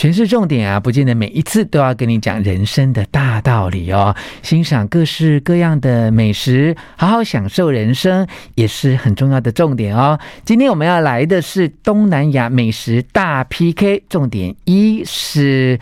[0.00, 4.16] 全是重点啊，不见得每一次都要跟你讲人生的大道理哦。
[4.40, 10.18] 欣赏各式各样的美食，好好享受人生，也是很重要的重点哦。
[10.42, 15.78] 今天我们要来的是东南亚美食大 PK，重点一是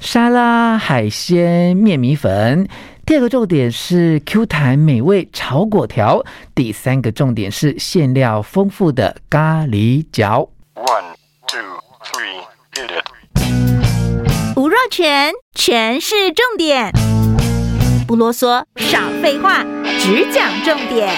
[0.00, 2.66] 沙拉海鲜面米粉，
[3.06, 6.24] 第二个重点是 Q 弹美味炒粿条，
[6.56, 10.48] 第三个重点是馅料丰富的咖喱饺。
[10.74, 11.14] One,
[11.46, 11.60] two,
[12.02, 12.49] three.
[14.90, 16.90] 吴若权，权式重点，
[18.08, 19.64] 不啰嗦，少废话，
[20.00, 21.08] 只讲重点。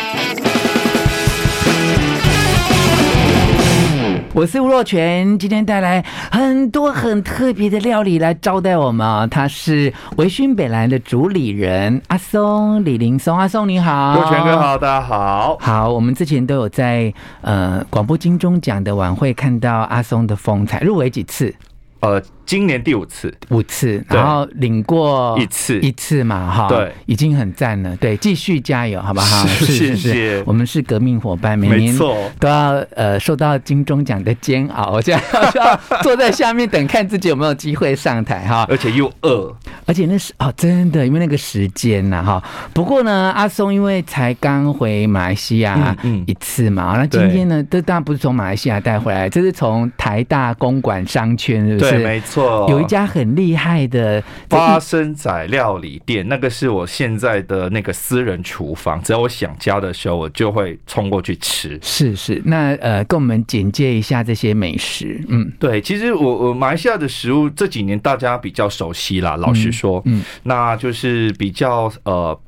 [4.35, 9.27] 我是吴若全，今天带来很多很特别的料理来招待我们啊。
[9.27, 15.57] 他是微醺北兰的主理人阿松李林松，阿松你好，若全哥好，大家好。
[15.59, 17.11] 好，我们之前都有在
[17.41, 21.55] 呃广播金钟奖的晚会看到阿松的风采，入围几次？
[22.03, 29.47] 呃，今年第五次，五次，然后领过一次，一次嘛，哈，对，已经很赞了，对，继续加油，好不好？
[29.47, 31.97] 是是是，我们是革命伙伴，每年
[32.41, 35.21] 都要呃受到金钟奖的煎熬，这样
[35.55, 42.43] 要 坐在下面等看自己有没有机会上台哈，而且又饿，而且那是哦，真的，因为那个时间呐哈。
[42.73, 51.91] 不过呢，阿松因为才刚回马来西亚一次嘛，那今天呢，这当然不是从马来西亚带回来，这是从台大公馆商圈，是不是？
[51.91, 59.03] 对，没错，有一家很厉害的花生仔料理店，那个是我现在的那个私人厨房。
[59.03, 61.79] 只要我想家的时候，我就会冲过去吃。
[61.83, 65.21] 是是，那呃，跟我们简介一下这些美食。
[65.29, 72.39] 嗯，对，其实我我马来西亚的食物这几年大家比较熟悉啦，老实说，嗯，那就是比较呃。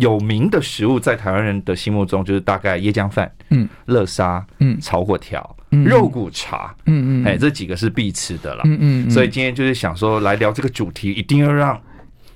[0.00, 11.76] 有名的食物在台湾人的心目中就是大概椰浆饭、嗯，乐沙、嗯，炒粿条、嗯，肉骨茶，嗯嗯，哎，这几个是必吃的啦，嗯嗯，所以今天就是想说来聊这个主题，一定要让。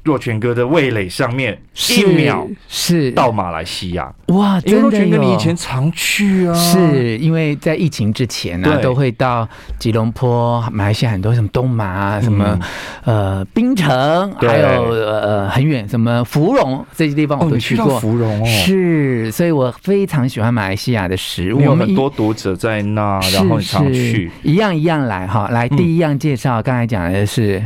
[0.05, 1.57] 若泉哥的味蕾上面
[1.91, 4.61] 一秒是到马来西亚哇！
[4.65, 12.59] 因为若泉哥你以前常去啊，是因为在疫情之前呢、啊，都会到吉隆坡、马来西亚很多什么东马啊，什么
[13.05, 17.97] 呃槟城，还有呃很远什么芙蓉这些地方我都去过。
[17.97, 21.61] 哦、芙蓉哦，是，所以我非常喜欢马来西亚的食物。
[21.61, 25.49] 有很多读者在那，然后常去，一样一样来哈。
[25.51, 27.65] 来，第一样介绍，刚才讲的是。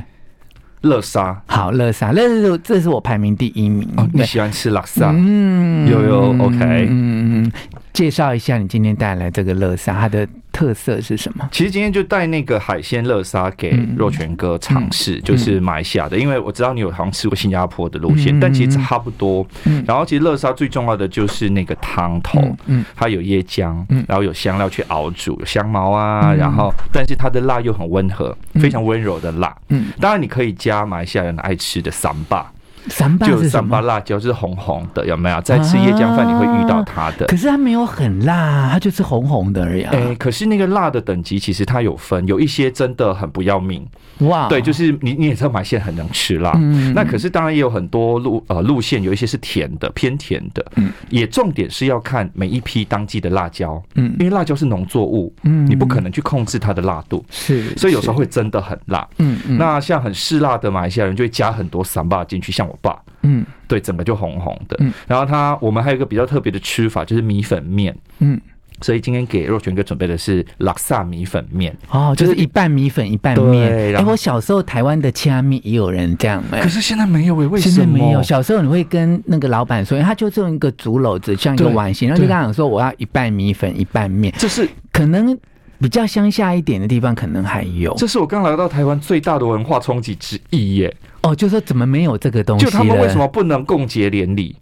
[0.86, 3.86] 乐沙好，乐沙，乐是，这是我排名第一名。
[3.96, 5.12] 哦，你喜欢吃拉沙？
[5.14, 6.86] 嗯，有有，OK。
[6.88, 7.52] 嗯嗯，
[7.92, 10.26] 介绍一下你今天带来这个乐沙，它的。
[10.56, 11.46] 特色是什么？
[11.52, 19.46] 其实今天就带那个海鲜乐沙给若泉哥尝试，就是马来西亚的，因为我知道你有好像吃过新加坡的路线，但其实差不多。
[19.86, 29.54] 然后其实乐沙最重要的就是那个汤头，嗯，它有椰浆，然后有香料去熬煮，有香茅啊，然后但是它的辣又很温和，非常温柔的辣。
[29.68, 32.50] 嗯，当然你可以加马来西亚人爱吃的三巴。
[32.88, 35.40] 三巴是三八辣椒，就是红红的，有没有？
[35.42, 39.82] 在吃椰浆饭你会遇到它的，可是它没有很辣，它就是红红的而已。
[39.82, 43.86] 哎，可是那个辣的等级其实它有分，有一些真的很不要命。
[44.20, 46.52] 哇，对，就是你你也知道马来西亚很能吃辣，
[46.94, 50.64] 那可是当然也有很多路呃路线，有一些是甜的，偏甜的。
[50.76, 59.06] 嗯，也重点是要看每一批当季的辣椒，嗯，因为辣椒是农作物，嗯，你不可能去控制它的辣度，是，所以有时候会真的很辣。
[59.18, 62.75] 嗯嗯，那像很嗜辣的马来西亚人就会加很多三八进去，像我。
[62.80, 64.76] 爸，嗯，对，整个就红红的。
[64.80, 67.96] 嗯，然后他，我们还有一个比较特别的吃法，就是米粉面。
[68.18, 68.40] 嗯，
[68.80, 71.76] 所以今天给若泉哥准备的是拉萨米粉面。
[71.90, 73.96] 哦，就是一半米粉一半面。
[73.96, 77.74] 哎，我小时候台湾的掐米也有人这样，可是现在没有诶，为什么？
[77.74, 78.22] 现在没有。
[78.22, 84.32] 小时候你会跟那个老板说，他就用一个竹篓子，像一个碗形，然后就跟他讲说，我要一半米粉一半面。
[84.36, 85.36] 这是可能
[85.78, 87.94] 比较乡下一点的地方，可能还有。
[87.96, 90.94] 这是我刚来到台湾最大的文化冲击之一耶。
[91.26, 92.64] 哦，就说怎么没有这个东西？
[92.64, 94.54] 就他们为什么不能共结连理？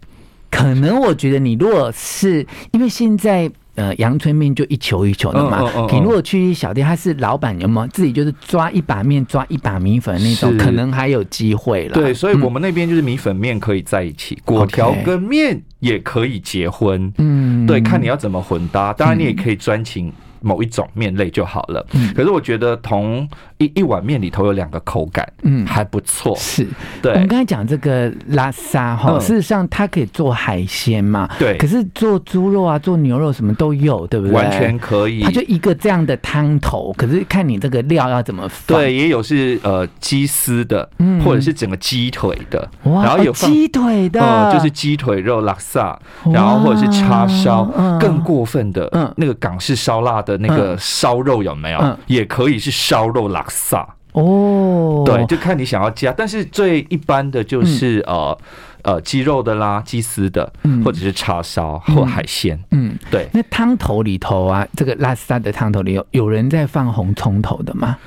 [0.49, 5.61] 可能我觉得你如果是因为现在呃阳春面就一球一球的嘛，
[5.91, 11.93] 你如果去小店，他是老板有没有自己就是抓一把面抓一把米粉那种，可能还有机会了。
[11.93, 17.13] 对，所以我们那边就是米粉面可以在一起，果条跟面也可以结婚。
[17.17, 18.93] 嗯，对，看你要怎么混搭。
[18.93, 20.11] 当然你也可以专情。
[20.45, 23.27] 某一种面类就好了，嗯，可是我觉得同
[23.57, 26.35] 一一碗面里头有两个口感，嗯，还不错。
[26.37, 26.67] 是，
[27.01, 27.13] 对。
[27.13, 31.57] 我们刚才讲这个拉萨哈，事实上它可以做海鲜嘛，对。
[31.57, 34.35] 可是做猪肉啊，做牛肉什么都有，对不对？
[34.35, 35.23] 完全可以。
[35.23, 38.77] 它就一个这样的汤头，可是看你这个料要怎么放。
[38.77, 45.99] 对，也有是呃鸡丝的，嗯，或者是整个鸡腿的，哇，然后有鸡腿的，呃，就是鸡腿肉拉萨，
[46.31, 47.65] 然后或者是叉烧，
[47.99, 50.34] 更过分的，嗯，那个港式烧腊的。
[50.37, 51.79] 那个烧肉有没有？
[51.79, 53.87] 嗯，也可以是烧肉拉萨。
[54.13, 58.37] 哦，对，就看你想要加，但是最一般的就是、嗯、呃
[58.83, 63.27] 呃鸡肉的啦，鸡丝的，嗯、或者是叉烧或海鲜，嗯，对。
[63.33, 67.97] 那汤头里头啊，这个拉萨的汤头里有有人在放红葱头的吗？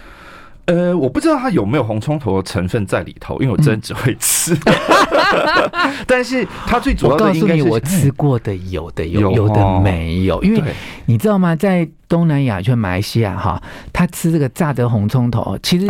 [0.68, 4.54] 呃，我不知道它有没有红葱头的成分在里头，因为我真的只会吃。
[4.54, 10.62] 嗯、 但是它最主要的应该是，我吃过的有的有，有的没有，因为
[11.06, 11.56] 你知道吗？
[11.56, 13.62] 在东南亚，就马来西亚哈，
[13.94, 15.86] 他吃这个炸的红葱头，其实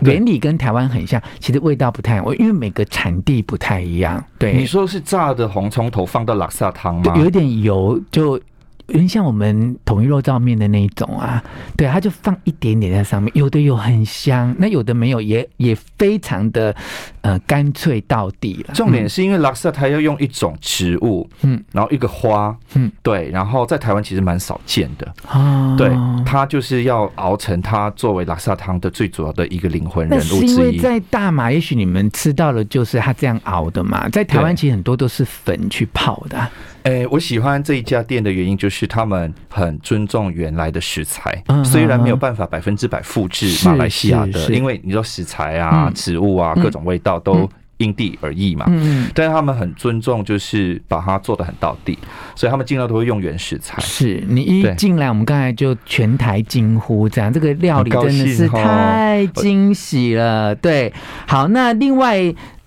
[0.00, 4.24] 原理跟台湾很像，其实味道不太我，因为每个产地不太一样。
[4.38, 7.14] 对，你说是炸的红葱头放到拉萨汤吗？
[7.18, 8.40] 有一点油就。
[8.88, 11.42] 有点像我们统一肉燥面的那一种啊，
[11.76, 16.74] 对，它就放一点点在上面，有的有很香，那有的没有，也也非常的
[17.22, 18.74] 呃干脆到底了。
[18.74, 25.90] 重点是因为拉萨它要用一种植物，嗯，然后一个花，嗯，对，然后在台湾其实蛮少见的啊，对，
[26.26, 30.54] 它就是要熬成它作为拉萨汤的最主要的一个灵魂人物之一。
[30.54, 36.50] 因为在大马，也许你们吃到的就是它这样熬的嘛，在台湾其实很多都是粉去泡的。
[36.84, 47.48] 哎、欸，我喜欢这一家店的原因就是他们很尊重原来的食材，嗯、虽然没有办法百分之百复制马来西亚的，因为你说食材啊、嗯、植物啊、各种味道都
[47.78, 48.66] 因地而异嘛。
[48.68, 51.98] 嗯，但是他们很尊重，就是把它做的很到地，
[52.36, 53.80] 所以他们尽量都会用原食材。
[53.80, 60.54] 是你一进来，我们刚才就全台惊呼，这样这个料理真的是太惊喜了。
[60.54, 60.92] 对，
[61.26, 62.18] 好，那另外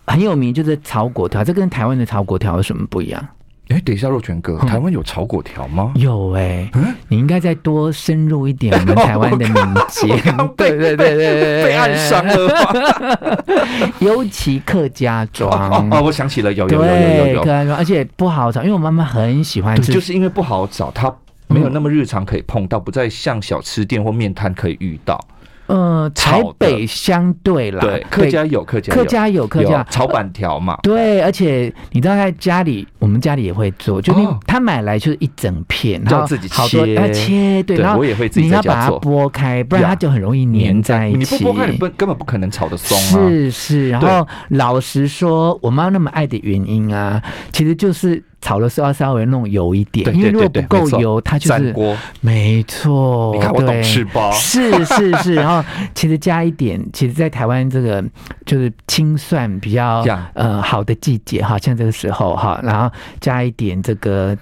[0.07, 3.23] 很有名就是炒粿条，这跟台湾的炒粿条有什么不一样？
[3.69, 5.91] 哎、欸，等一下，若泉哥，台湾有炒粿条吗？
[5.95, 6.71] 嗯、有哎、
[7.09, 9.53] 你应该再多深入一点我们台湾的民
[9.89, 10.17] 间。
[10.55, 13.43] 对对对对对，被暗伤了。
[13.99, 21.13] 尤其客家庄哦，哦，我想起了，有有有有有有，客家庄，而且不好找，因为我妈妈很喜欢吃，就是因为不好找，它
[21.47, 25.19] 没有那么日常可以碰到，不再像小吃店或面摊可以遇到。
[25.67, 29.85] 呃，台北相对啦，对，客家有客家客家有客家。
[29.89, 41.35] 炒板条嘛， 对，而且你知道在家里，我们家里也会做，就你他买来就是一整片，然后自己切，他切，对，然后我也会自己你要把它剥开，不然它就很容易粘在一起。
[41.35, 42.97] 你不剥开，你不根本不可能炒得松。
[42.97, 47.21] 是是，然后老实说，我妈那么爱的原因啊，
[47.51, 48.23] 其实就是。
[48.41, 51.73] 炒的时候要稍微弄油一点，因为如果不够油，它就是
[52.21, 53.33] 没错。
[53.33, 54.31] 你看我懂吃吧？
[54.31, 55.63] 是是是， 然后
[55.93, 58.03] 其实加一点，其实，在台湾这个
[58.45, 62.89] 就是青蒜比较呃好的季节哈，像这个时候哈，然后
[63.19, 64.37] 加一点这个。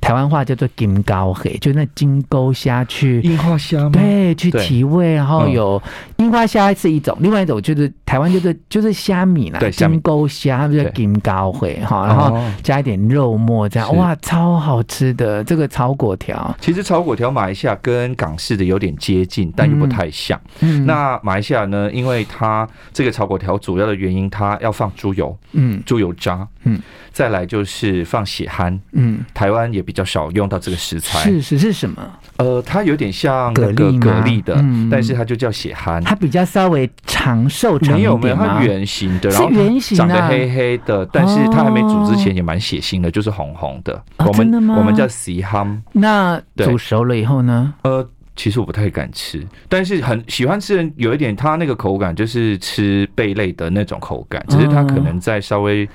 [0.00, 3.90] 台湾话叫做金高黑，就那金钩虾去樱花虾吗？
[3.92, 5.82] 对，去提味，然后有
[6.18, 16.56] 樱花虾是一种，另外一种就是台湾就是就是虾米啦，金钩虾，它叫金高黑哈，然后加一点肉末这样，哇，超好吃的这个炒粿条。
[16.60, 20.40] 其实炒粿条马来西亚跟港式的有点接近，但又不太像。
[20.60, 21.90] 嗯，那马来西亚呢？
[21.92, 26.80] 因为它这个炒粿条主要的原因，它要放猪油，嗯，猪油渣，嗯，
[27.12, 29.84] 再来就是放血蚶，嗯，台湾也。
[29.88, 32.06] 比较少用到这个食材，是是是什么？
[32.36, 35.98] 呃，它有点像蛤蜊蛤蜊的，嗯、但是它就叫血蛤。
[36.02, 38.18] 它比较稍微长寿长一点吗？
[38.22, 39.50] 没有没有，它圆形的，然后
[39.96, 43.94] 长得黑黑的，但是它还没煮之前也蛮血腥的，就是红红的。
[44.18, 44.68] 哦、我们？
[44.76, 45.66] 我们叫死蛤。
[45.92, 47.72] 那煮熟了以后呢？
[47.80, 48.06] 呃，
[48.36, 55.88] 其实我不太敢吃，但是很喜欢吃人有一点，它那个口感就是吃贝类的那种口感，只是它可能在稍微。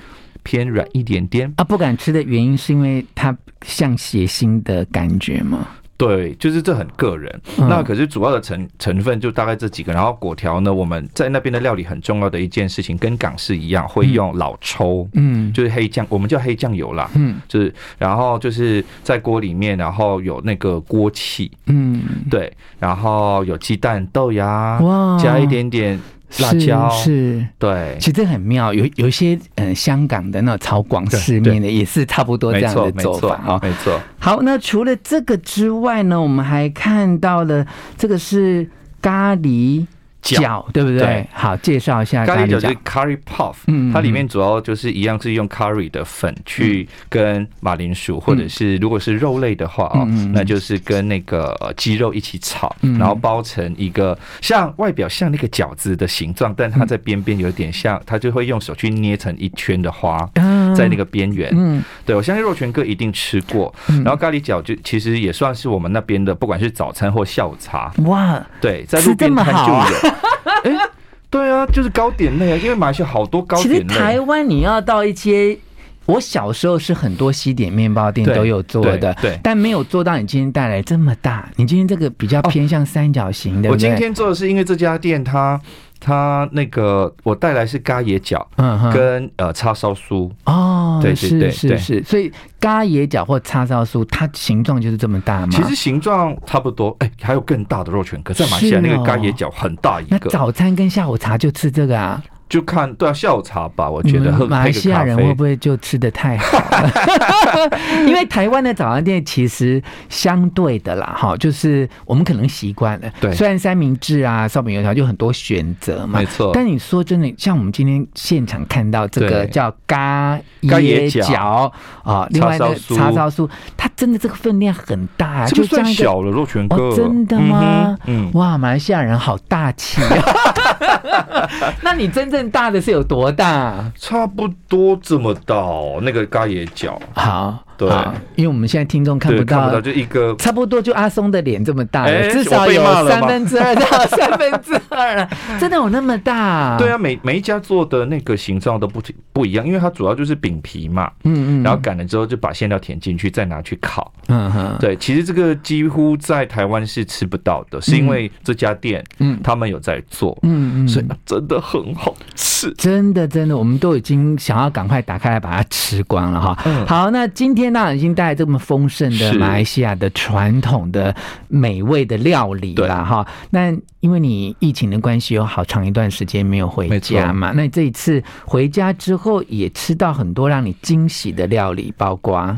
[0.44, 5.66] 偏软一点点啊，不敢吃的原因是因为它像血腥的感觉吗？
[5.96, 7.40] 对，就是这很个人。
[7.56, 9.92] 嗯、那可是主要的成成分就大概这几个。
[9.92, 25.98] 然后果条呢，我们在那边的料理很重要的一件事情，跟港式一样，会用老抽，嗯，就是黑酱，我们叫黑酱油啦，嗯，就是然后就是在锅里面，然后有那个锅气，嗯，对，然后有鸡蛋、豆芽，哇，加一点点。
[26.40, 28.72] 辣椒是，是对，其实这很妙。
[28.74, 33.58] 有有一些嗯、呃，香港的那种炒广式面的也是差不多这样的做法啊。
[33.62, 34.00] 没错。
[34.18, 38.68] 好，那除了这个之外呢，我们还看到了这个是
[39.00, 39.86] 咖喱。
[40.24, 40.98] 饺对不对？
[40.98, 60.28] 对，好，介绍一下咖喱饺，就是 curry puff，嗯，它里面主要就是一样是用 curry 的粉去跟马铃薯，或者是如果是肉类的话哦，那就是跟那个鸡肉一起炒，然后包成一个像外表像那个饺子的形状，但它在边边有点像，它就会用手去捏成一圈的花，
[60.76, 61.50] 在那个边缘。
[61.54, 63.74] 嗯，对，我相信若泉哥一定吃过。
[63.86, 67.92] 然后咖喱饺就其实也算是我们那边的，不管是早餐或下午茶。
[68.04, 70.13] 哇，对，在路边摊就有。
[70.64, 70.88] 哎、
[71.30, 73.82] 对啊，就是糕点类啊，因为马来西亚好多糕点类。
[73.82, 75.58] 其实台湾你要到一些
[76.06, 81.48] 我小时候是很多西点面包店都有做的，对，对，但没有做到你今天带来这么大。
[81.56, 83.70] 你今天这个比较偏向三角形的。
[83.70, 85.58] 我今天做的是因为这家店它
[85.98, 92.30] 它那个我带来是咖椰角，嗯，跟呃叉烧酥哦，对对对是是是，所以
[92.60, 95.48] 咖椰角或叉烧酥它形状就是这么大吗？
[95.50, 100.18] 其实形状差不多，哎，还有更大的肉卷，可是在马来西亚那个咖椰角很大一个。
[100.20, 102.22] 那早餐跟下午茶就吃这个啊？
[102.54, 106.88] 就看对啊，下午茶吧，我觉得喝马来西亚人会不会就吃的太好了？
[108.06, 113.10] 因为台湾的早餐店其实相对的啦，哈，就是我们可能习惯了。
[113.20, 116.52] 对，虽然三明治啊、烧饼油条就很多选择嘛，没错。
[116.54, 121.72] 但你说真的，像我们今天现场看到这个叫咖椰角
[122.04, 127.98] 啊，另外的叉烧酥，它真的这个分量很大，就算小了肉全哥，真的吗？
[128.06, 130.22] 嗯，哇，马来西亚人好大气啊！
[131.82, 132.44] 那你真正。
[132.50, 133.90] 大的是有多大？
[133.98, 137.00] 差不多这么大哦，那个嘎野角。
[137.14, 137.64] 好。
[137.76, 137.88] 对，
[138.36, 145.28] 因为我们现在听众看不到，看不到就一个，差不多就阿松的脸这么大，至少有三分之二到 三分之二了，
[145.58, 146.76] 真的有那么大？
[146.78, 149.02] 对啊，每每一家做的那个形状都不
[149.32, 166.56] 不一样，因为它主要就是饼皮嘛，嗯嗯，然后擀了之后就把馅料填进去，再拿去烤，嗯哼，对，其实这个几乎在台湾是吃不到的，是因为这家店，嗯，他们有在做，嗯嗯，所以真的很好吃，真的真的，我们都已经想要赶快打开来把它吃光了哈。
[166.66, 166.86] 嗯。
[166.86, 167.63] 好，那今天。
[167.64, 171.14] 天呐，已经带来这么丰盛的马来西亚的传统的
[171.48, 173.26] 美味的料理了哈。
[173.48, 177.52] 那因为你疫情的关系，有好长一段时间没有回家嘛。
[177.52, 182.54] 那这一次回家之后，也吃到很多让你惊喜的料理，包括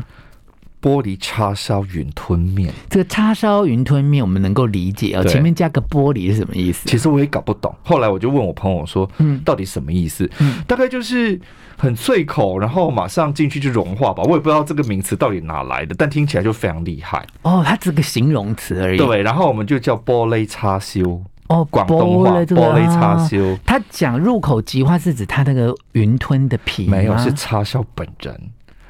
[0.87, 2.73] 玻璃叉烧云吞面。
[2.89, 6.87] 这个叉烧云吞面我们能够理解哦，前面加个玻璃是什么意思？
[6.87, 7.73] 其实我也搞不懂。
[7.83, 11.39] 后来我就问我朋友说：“嗯，到底什么意思？”嗯，大概就是。
[11.79, 14.23] 很脆口，然后马上进去就融化吧。
[14.23, 17.23] 我也不知道这个名词到底哪来的，但听起来就非常厉害。
[17.43, 18.97] 哦，它只是个形容词而已。
[18.97, 21.01] 对，然后我们就叫玻璃叉烧。
[21.49, 23.37] 哦，广东话玻璃，叉烧。
[23.63, 28.35] 他讲入口即化是指它那个云吞的皮，没有是叉烧本人，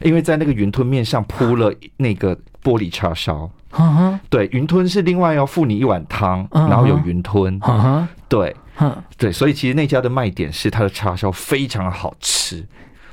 [0.01, 3.49] 因为在那个云吞面上铺了 那个玻璃叉烧。
[4.29, 7.59] 对，云吞是另外要付你一碗汤，然后有云吞。
[8.27, 8.55] 对。
[9.17, 12.63] 对，所以其实那家的卖点是它的叉烧非常好吃，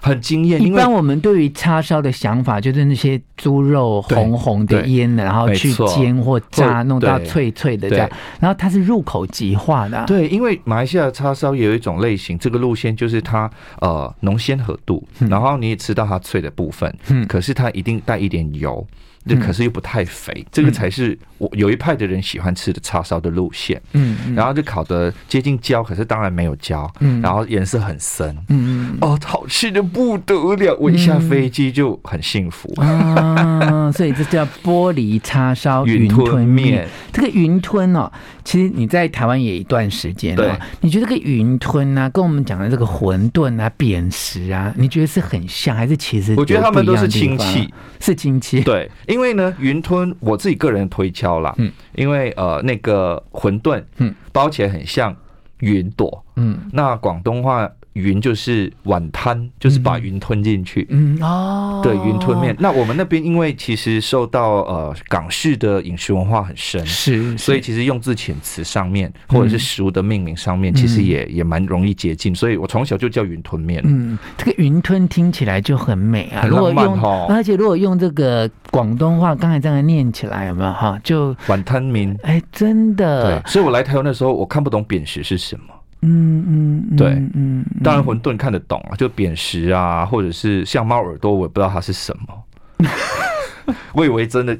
[0.04, 0.60] 很惊艳。
[0.62, 8.08] 一般我们对于叉烧的想法就是那些猪肉红红的腌的，然后去煎或炸，弄到脆脆的这样。
[8.38, 10.04] 然后它是入口即化的。
[10.06, 18.86] 对，因为马来西亚的叉烧也有一种类型，这个路线就是它呃浓鲜合度，然后你也吃到它脆的部分，嗯，可是它一定带一点油。
[19.26, 23.80] 这可是又不太肥，嗯、这个才是我有一派的人喜欢吃的叉烧的路线。
[23.92, 26.90] 嗯，嗯然后就烤的接近焦，可是当然没有焦。
[27.00, 28.28] 嗯，然后颜色很深。
[28.48, 32.72] 嗯嗯，哦，好吃的不得了，我一下飞机就很幸福。
[32.80, 36.86] 啊，所以这叫玻璃叉烧 云吞面。
[37.12, 38.10] 这个云吞哦，
[38.44, 40.44] 其实你在台湾也一段时间了。
[40.44, 48.60] 对，你觉得这个云吞啊，跟我们讲的这个馄饨啊、扁食啊，你觉得是很像，还是其实我觉得他们都是亲戚，是亲戚。
[48.60, 48.90] 对。
[49.08, 55.16] 因为呢，云吞我自己个人推敲啦，嗯，因为呃，那个馄饨，嗯，包起来很像
[55.60, 57.68] 云朵，嗯，那广东话。
[57.94, 60.86] 云就是碗摊，就是把云吞进去。
[60.90, 62.54] 嗯哦，对，云吞面。
[62.58, 72.34] 那我们那边因为其实受到呃港式的饮食文化很深，是，所以其实用字遣词上面或者是食物的命名上面，其实也也蛮容易接近。
[72.34, 73.82] 所以我从小就叫云吞面。
[73.84, 77.26] 嗯，这个云吞听起来就很美啊，很浪漫哈。
[77.28, 80.98] 而且如果用这个广东话，刚才这样念起来有没有哈？
[81.02, 82.16] 就碗摊名。
[82.22, 83.40] 哎，真的。
[83.42, 85.73] 对，所以我来台湾的时候，我看不懂扁食是什么。
[86.06, 86.44] 嗯
[86.90, 92.88] 嗯，对，嗯，当然馄饨看得懂啊，就扁食啊，或者是像猫耳朵，我也不知道它是什么。
[93.94, 94.54] 我以为真的，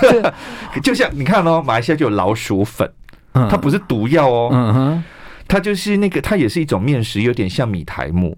[0.82, 2.90] 就像你看哦，马来西亚就有老鼠粉，
[3.32, 5.02] 它不是毒药哦，
[5.46, 8.36] 它就是那个，它也是一种面食，有点像米苔目。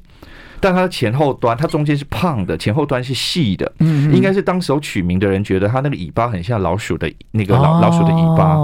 [0.61, 8.57] 但它的前后端，它中间是胖的，前后端是细的，嗯，应该是当时候取名的人觉得它那个尾巴很像老鼠的那个老老鼠的尾巴，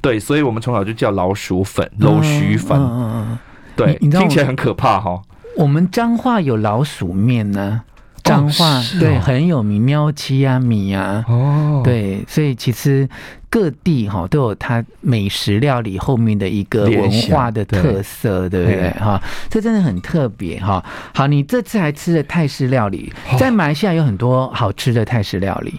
[0.00, 3.38] 对，所以我们从小就叫老鼠粉、老鼠粉，
[3.76, 5.20] 对，听起来很可怕哈。
[5.56, 7.82] 我们彰化有老鼠面呢。
[8.22, 13.08] 彰化、哦哦、对很有名，喵七啊米啊，哦，对，所以其实
[13.50, 19.20] 各地哈都有它美食料理后面的一个文化的特色，对，对不对哈？
[19.50, 20.82] 这真的很特别哈。
[21.12, 25.74] 好，你这次还吃了泰式料理，在马来西亚有很多好吃的泰式料理，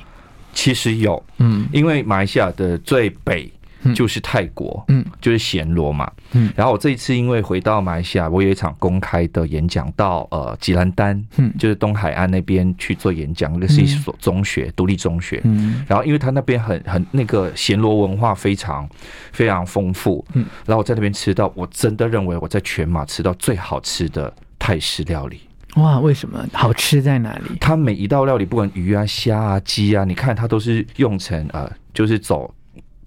[0.53, 3.49] 其实有，嗯，因为马来西亚的最北
[3.95, 6.51] 就是泰国，嗯，就是暹罗嘛，嗯。
[6.55, 15.83] 然后我这一次因为回到马来西亚，我有一场公开的演讲到呃吉兰丹，嗯，就是东海岸那边去做演讲，那是一所中学，独立中学，嗯。
[15.87, 18.87] 然后因为他那边很很那个暹罗文化非常
[19.31, 20.45] 非常丰富，嗯。
[20.65, 25.41] 然后我在那边吃到，我真的认为我在全马吃到最好吃的泰式料理。
[25.75, 27.57] 哇，为什么好吃在哪里？
[27.59, 32.53] 它每一道料理，不管鱼啊、虾啊、鸡啊，你看它都是用成呃，就是走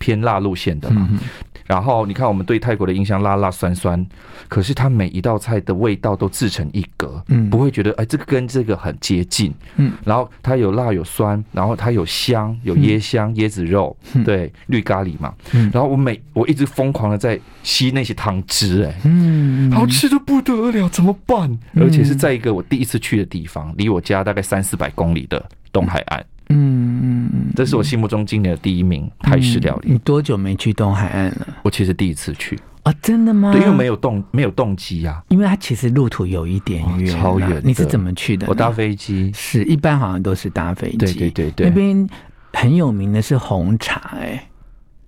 [0.05, 1.09] 偏辣路线的嘛。
[1.11, 1.19] 嗯
[1.67, 4.07] 然后你看，我们对泰国的印象辣辣酸酸，
[4.49, 13.97] 可是它每一道菜的味道都自成一格，嗯，不会觉得哎，这个跟这个很接近，嗯，然后它有辣有酸，然后它有香，有椰香、椰子肉，
[14.27, 21.59] 对，绿咖喱嘛，嗯，然后我每我一直疯狂的在吸那些汤汁，哎，嗯，好吃的不得了，怎么办？
[21.77, 25.43] 而且是在一个我第一次去的地方，离我家大概三四百公里的
[25.73, 26.23] 东海岸。
[26.55, 29.93] 嗯嗯嗯，这是我心目中今年的第一名泰式料理。
[29.93, 31.47] 你多久没去东海岸了？
[31.63, 33.53] 我其实第一次去啊，真的吗？
[33.53, 35.23] 对，因为没有动，没有动机呀。
[35.29, 37.61] 因为它其实路途有一点远，超远。
[37.65, 38.47] 你是怎么去的？
[38.47, 39.31] 我搭飞机。
[39.35, 40.97] 是一般好像都是搭飞机。
[40.99, 41.69] 对对对对。
[41.69, 42.09] 那边
[42.53, 44.47] 很有名的是红茶，哎，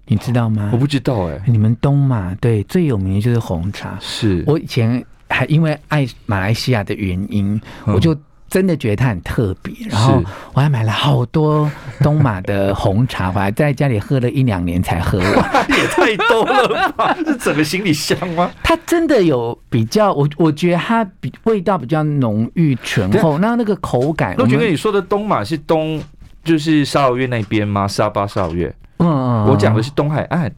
[0.06, 0.70] 你知道吗？
[0.72, 1.40] 我不知道，哎。
[1.46, 3.98] 你们东马对最有名的就是红茶。
[4.00, 8.16] 是我以前还因为爱马来西亚的原因，我就。
[8.56, 10.22] 真的觉得它很特别，然后
[10.54, 11.70] 我还买了好多
[12.00, 17.14] 东马的红茶，我还在家里喝了一两年才喝完， 也太多了吧？
[17.26, 18.50] 是整个行李箱吗？
[18.62, 24.34] 它真的有比较，我我觉得它比味道比较浓郁醇厚，那那个口感。
[24.38, 26.02] 我觉得你说的东马是东，
[26.42, 27.86] 就是沙劳越那边吗？
[27.86, 28.74] 沙巴沙劳越。
[29.00, 30.50] 嗯嗯，我讲的是东海岸。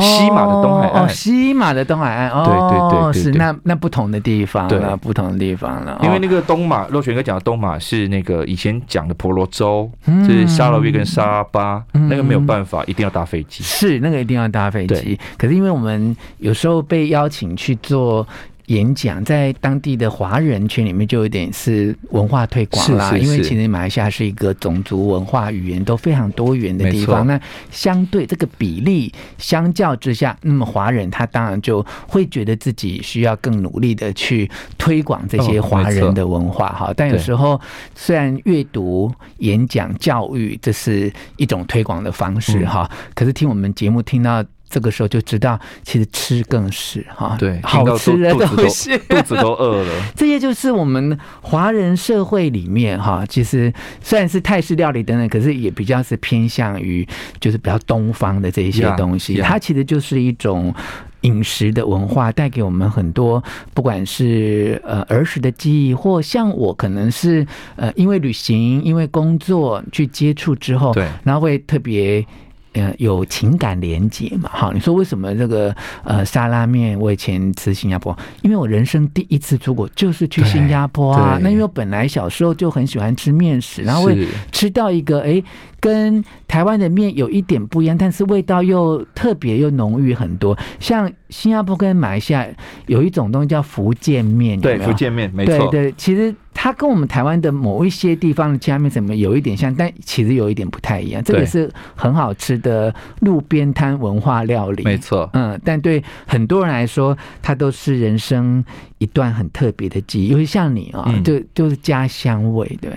[0.00, 5.98] 西马的东海岸，西马的东海岸，哦，对对对，是那那不同的地方，了，不同的地方了。
[6.02, 13.62] 因为那个东马，若权哥讲的东马是那个以前讲的婆罗洲，就是沙劳越跟沙巴，那个没有办法，一定要搭飞机。
[13.64, 18.26] 是那个一定要搭飞机，可是因为我们有时候被邀请去做。
[18.66, 27.26] 演讲在当地的华人圈里面就有点是文化推广啦，因为其实马来西亚是一个种族文化语言都非常多元的地方。
[27.26, 27.38] 那
[27.70, 36.92] 相对这个比例相较之下，那么华人他当然就会觉得自己需要更努力的去推广这些华人的文化哈。
[36.96, 37.60] 但有时候
[37.94, 44.42] 虽然阅读、演讲、教育这是一种推广的方式哈，可是听我们节目听到。
[44.74, 49.92] 这个时候就知道，其实吃更是哈，对，好吃的东西， 肚子都饿了。
[50.16, 57.06] 这些就是我们华人社会里面哈，其实虽然是泰式料理等等，可是也比较是偏向于
[57.38, 59.36] 就是比较东方的这一些东西。
[59.36, 60.74] 它其实就是一种
[61.20, 63.40] 饮食的文化，带给我们很多，
[63.74, 72.26] 不管是呃儿时的记忆，或像我可能是呃因为旅行、因为工作去接触之后，对，然后会特别。
[72.74, 74.48] 呃，有情感连接嘛？
[74.52, 76.98] 哈，你说为什么这个呃沙拉面？
[76.98, 81.38] 我以前吃新加坡，因为我人生第一次出国就是去新加坡啊。
[81.42, 85.42] 那因为我本来小时候就很喜欢吃面食，然后会吃到一个哎。
[85.80, 90.56] 跟台湾的面有一点不一样，但是味道又特别又浓郁很多。
[90.80, 92.46] 像新加坡跟马来西亚
[92.86, 95.68] 有一种东西叫福建面，对，福建面没错。
[95.68, 101.22] 对对，其实它跟我们台湾的某一些地方的其他面什么有一点像，但其实有一点不太一样。
[101.22, 105.28] 这个是很好吃的路边摊文化料理，没错。
[105.34, 108.64] 嗯，但对很多人来说，它都是人生
[108.98, 112.90] 一段很特别的记忆，尤其像你啊，就就是家乡味，对。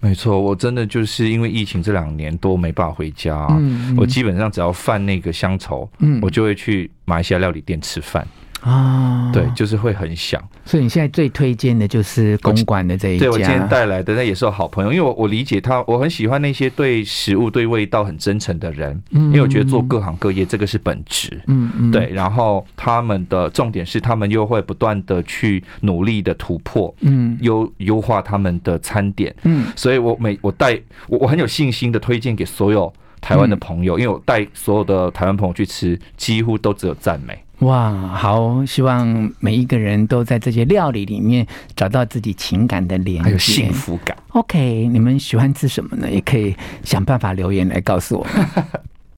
[0.00, 8.26] 没错，我真的就是因为疫情这两年多没办法回家，嗯，我基本上只要犯那个乡愁，嗯，我就会去马来西亚料理店吃饭。
[8.64, 10.42] 啊，对，就是会很想。
[10.64, 13.26] 所以你现在最推荐的就是公馆的这一家。
[13.26, 18.98] 对，我今天带来的那也是我好朋友，因为我我理解他，我很喜欢那些对食物、对味道很真诚的人。
[19.10, 21.38] 嗯，因为我觉得做各行各业这个是本职。
[21.46, 21.90] 嗯嗯。
[21.90, 29.34] 对，然后他们的重点是，他们又会不断的去努力的突破，嗯，优优化他们的餐点。
[29.42, 37.38] 嗯，所以我每我带我我很有信心的推荐给所有台湾的朋友，因为我带所有的台湾朋友去吃，几乎都只有赞美。
[37.64, 38.64] 哇，好！
[38.66, 44.14] 希望每一个人都在这些料理里面找到自己情感的连接，还有幸福感。
[44.32, 46.10] OK，你们喜欢吃什么呢？
[46.10, 48.26] 也可以想办法留言来告诉我。